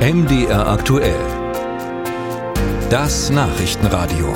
[0.00, 1.20] MDR aktuell.
[2.88, 4.32] Das Nachrichtenradio.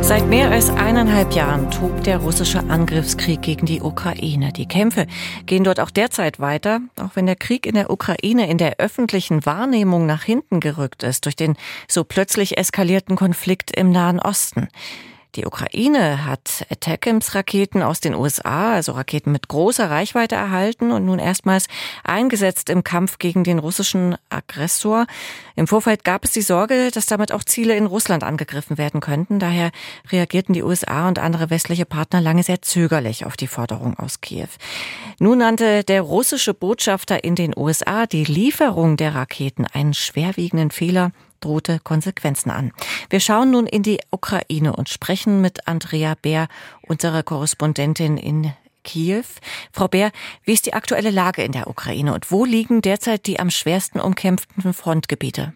[0.00, 4.52] Seit mehr als eineinhalb Jahren tobt der russische Angriffskrieg gegen die Ukraine.
[4.52, 5.08] Die Kämpfe
[5.46, 9.44] gehen dort auch derzeit weiter, auch wenn der Krieg in der Ukraine in der öffentlichen
[9.44, 11.56] Wahrnehmung nach hinten gerückt ist durch den
[11.88, 14.68] so plötzlich eskalierten Konflikt im Nahen Osten.
[15.36, 21.18] Die Ukraine hat Attackams-Raketen aus den USA, also Raketen mit großer Reichweite erhalten und nun
[21.18, 21.66] erstmals
[22.04, 25.06] eingesetzt im Kampf gegen den russischen Aggressor.
[25.56, 29.40] Im Vorfeld gab es die Sorge, dass damit auch Ziele in Russland angegriffen werden könnten.
[29.40, 29.72] Daher
[30.12, 34.48] reagierten die USA und andere westliche Partner lange sehr zögerlich auf die Forderung aus Kiew.
[35.18, 41.10] Nun nannte der russische Botschafter in den USA die Lieferung der Raketen einen schwerwiegenden Fehler
[41.44, 42.72] drohte Konsequenzen an.
[43.10, 46.48] Wir schauen nun in die Ukraine und sprechen mit Andrea Bär,
[46.82, 48.52] unserer Korrespondentin in
[48.84, 49.24] Kiew.
[49.72, 50.10] Frau Bär,
[50.44, 54.00] wie ist die aktuelle Lage in der Ukraine und wo liegen derzeit die am schwersten
[54.00, 55.54] umkämpften Frontgebiete?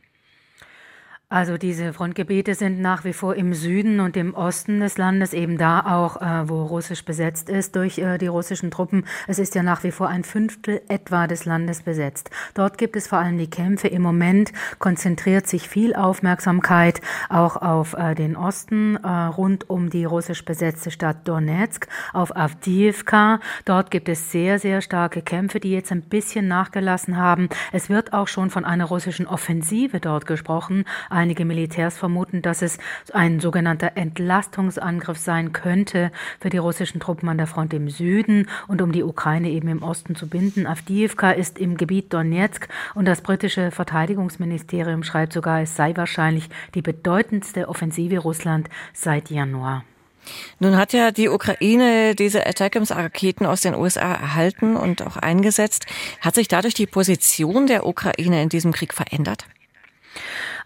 [1.31, 5.59] Also diese Frontgebiete sind nach wie vor im Süden und im Osten des Landes, eben
[5.59, 9.05] da auch, äh, wo russisch besetzt ist durch äh, die russischen Truppen.
[9.27, 12.31] Es ist ja nach wie vor ein Fünftel etwa des Landes besetzt.
[12.55, 13.89] Dort gibt es vor allem die Kämpfe.
[13.89, 20.07] Im Moment konzentriert sich viel Aufmerksamkeit auch auf äh, den Osten äh, rund um die
[20.07, 23.41] russisch besetzte Stadt Donetsk, auf Avdiivka.
[23.67, 27.51] Dort gibt es sehr, sehr starke Kämpfe, die jetzt ein bisschen nachgelassen haben.
[27.71, 30.87] Es wird auch schon von einer russischen Offensive dort gesprochen
[31.19, 32.79] Einige Militärs vermuten, dass es
[33.13, 38.81] ein sogenannter Entlastungsangriff sein könnte für die russischen Truppen an der Front im Süden und
[38.83, 40.69] um die Ukraine eben im Osten zu binden.
[40.69, 46.83] Avdiivka ist im Gebiet Donetsk und das britische Verteidigungsministerium schreibt sogar, es sei wahrscheinlich die
[46.83, 49.83] bedeutendste Offensive Russland seit Januar.
[50.61, 55.87] Nun hat ja die Ukraine diese Attackams-Raketen aus den USA erhalten und auch eingesetzt.
[56.21, 59.47] Hat sich dadurch die Position der Ukraine in diesem Krieg verändert?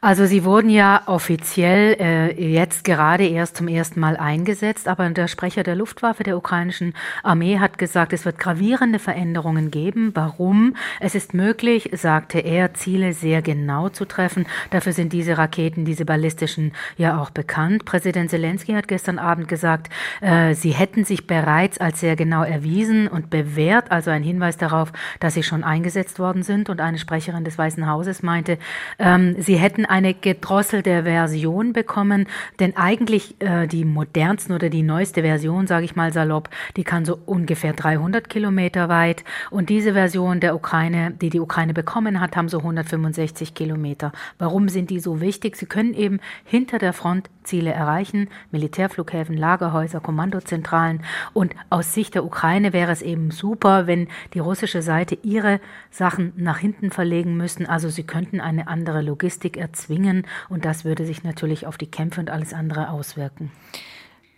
[0.04, 5.28] Also sie wurden ja offiziell äh, jetzt gerade erst zum ersten Mal eingesetzt, aber der
[5.28, 10.10] Sprecher der Luftwaffe der ukrainischen Armee hat gesagt, es wird gravierende Veränderungen geben.
[10.14, 10.74] Warum?
[10.98, 14.46] Es ist möglich, sagte er, Ziele sehr genau zu treffen.
[14.70, 17.84] Dafür sind diese Raketen, diese ballistischen, ja auch bekannt.
[17.84, 19.88] Präsident Zelensky hat gestern Abend gesagt,
[20.20, 24.90] äh, sie hätten sich bereits als sehr genau erwiesen und bewährt, also ein Hinweis darauf,
[25.20, 26.70] dass sie schon eingesetzt worden sind.
[26.70, 28.58] Und eine Sprecherin des Weißen Hauses meinte,
[28.98, 32.26] ähm, sie hätten eine gedrosselte Version bekommen,
[32.60, 36.48] denn eigentlich äh, die modernsten oder die neueste Version, sage ich mal salopp,
[36.78, 41.74] die kann so ungefähr 300 Kilometer weit und diese Version der Ukraine, die die Ukraine
[41.74, 44.12] bekommen hat, haben so 165 Kilometer.
[44.38, 45.56] Warum sind die so wichtig?
[45.56, 51.04] Sie können eben hinter der Front Ziele erreichen, Militärflughäfen, Lagerhäuser, Kommandozentralen.
[51.32, 55.60] Und aus Sicht der Ukraine wäre es eben super, wenn die russische Seite ihre
[55.90, 57.66] Sachen nach hinten verlegen müssten.
[57.66, 62.20] Also sie könnten eine andere Logistik erzwingen und das würde sich natürlich auf die Kämpfe
[62.20, 63.50] und alles andere auswirken.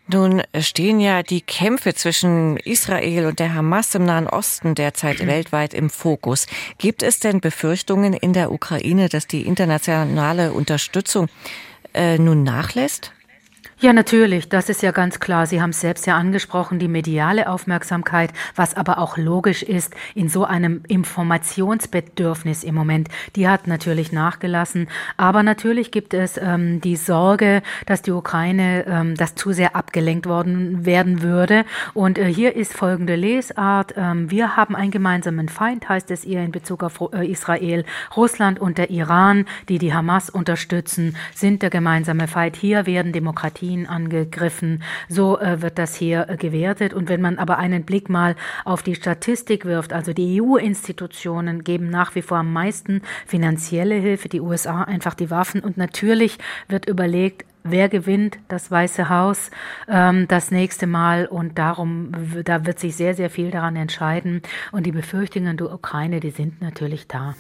[0.06, 5.72] Nun stehen ja die Kämpfe zwischen Israel und der Hamas im Nahen Osten derzeit weltweit
[5.72, 6.46] im Fokus.
[6.76, 11.28] Gibt es denn Befürchtungen in der Ukraine, dass die internationale Unterstützung
[11.94, 13.12] äh, nun nachlässt?
[13.84, 15.46] Ja, natürlich, das ist ja ganz klar.
[15.46, 20.30] Sie haben es selbst ja angesprochen, die mediale Aufmerksamkeit, was aber auch logisch ist in
[20.30, 24.88] so einem Informationsbedürfnis im Moment, die hat natürlich nachgelassen.
[25.18, 30.26] Aber natürlich gibt es ähm, die Sorge, dass die Ukraine, ähm, das zu sehr abgelenkt
[30.26, 31.66] worden werden würde.
[31.92, 33.92] Und äh, hier ist folgende Lesart.
[33.98, 37.84] Ähm, wir haben einen gemeinsamen Feind, heißt es ihr in Bezug auf äh, Israel.
[38.16, 42.56] Russland und der Iran, die die Hamas unterstützen, sind der gemeinsame Feind.
[42.56, 44.82] Hier werden Demokratien Demokratien angegriffen.
[45.08, 46.94] So äh, wird das hier äh, gewertet.
[46.94, 51.90] Und wenn man aber einen Blick mal auf die Statistik wirft, also die EU-Institutionen geben
[51.90, 55.60] nach wie vor am meisten finanzielle Hilfe, die USA einfach die Waffen.
[55.60, 59.50] Und natürlich wird überlegt, wer gewinnt das Weiße Haus
[59.88, 61.26] ähm, das nächste Mal.
[61.26, 62.12] Und darum,
[62.44, 64.42] da wird sich sehr, sehr viel daran entscheiden.
[64.72, 67.34] Und die Befürchtungen der Ukraine, die sind natürlich da.